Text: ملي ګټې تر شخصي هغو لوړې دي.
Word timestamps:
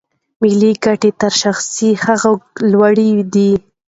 ملي 0.41 0.71
ګټې 0.85 1.11
تر 1.21 1.33
شخصي 1.41 1.89
هغو 2.03 2.33
لوړې 2.71 3.11
دي. 3.33 3.51